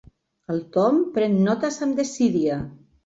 [0.53, 2.57] El Tom pren notes amb desídia.